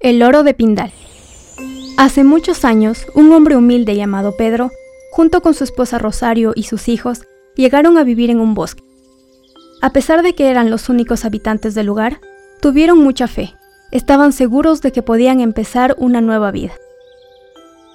[0.00, 0.92] El oro de Pindal.
[1.96, 4.70] Hace muchos años, un hombre humilde llamado Pedro,
[5.10, 7.22] junto con su esposa Rosario y sus hijos,
[7.56, 8.84] llegaron a vivir en un bosque.
[9.82, 12.20] A pesar de que eran los únicos habitantes del lugar,
[12.60, 13.54] tuvieron mucha fe.
[13.90, 16.74] Estaban seguros de que podían empezar una nueva vida.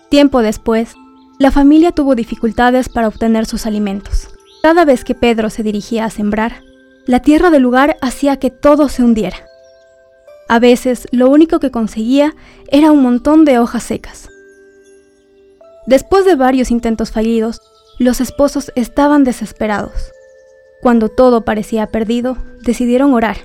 [0.09, 0.95] Tiempo después,
[1.39, 4.27] la familia tuvo dificultades para obtener sus alimentos.
[4.61, 6.63] Cada vez que Pedro se dirigía a sembrar,
[7.05, 9.37] la tierra del lugar hacía que todo se hundiera.
[10.47, 12.35] A veces lo único que conseguía
[12.69, 14.29] era un montón de hojas secas.
[15.85, 17.61] Después de varios intentos fallidos,
[17.99, 20.11] los esposos estaban desesperados.
[20.81, 23.37] Cuando todo parecía perdido, decidieron orar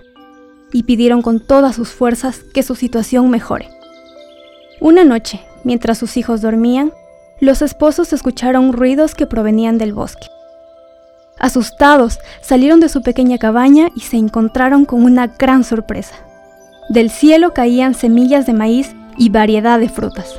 [0.73, 3.69] y pidieron con todas sus fuerzas que su situación mejore.
[4.81, 6.93] Una noche, mientras sus hijos dormían,
[7.41, 10.27] los esposos escucharon ruidos que provenían del bosque.
[11.39, 16.17] Asustados, salieron de su pequeña cabaña y se encontraron con una gran sorpresa.
[16.89, 20.39] Del cielo caían semillas de maíz y variedad de frutas.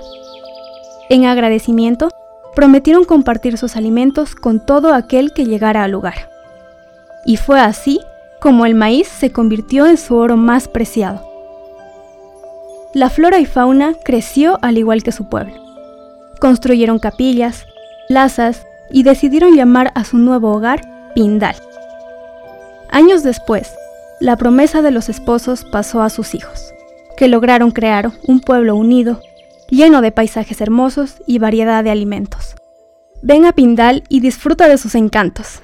[1.09, 2.09] En agradecimiento,
[2.55, 6.29] prometieron compartir sus alimentos con todo aquel que llegara al lugar.
[7.25, 7.99] Y fue así
[8.41, 11.27] como el maíz se convirtió en su oro más preciado.
[12.93, 15.53] La flora y fauna creció al igual que su pueblo.
[16.39, 17.65] Construyeron capillas,
[18.07, 20.81] plazas y decidieron llamar a su nuevo hogar
[21.13, 21.55] Pindal.
[22.89, 23.75] Años después,
[24.19, 26.73] la promesa de los esposos pasó a sus hijos,
[27.17, 29.21] que lograron crear un pueblo unido,
[29.69, 32.55] lleno de paisajes hermosos y variedad de alimentos.
[33.21, 35.61] Ven a Pindal y disfruta de sus encantos.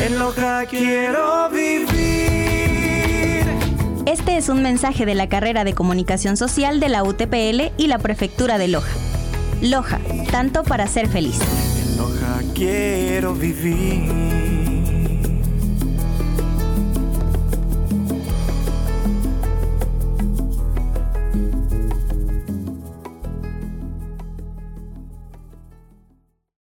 [0.00, 1.88] En Loja quiero vivir.
[4.06, 7.98] Este es un mensaje de la carrera de Comunicación Social de la UTPL y la
[7.98, 8.92] Prefectura de Loja.
[9.60, 9.98] Loja,
[10.30, 11.38] tanto para ser feliz.
[11.82, 14.47] En Loja quiero vivir.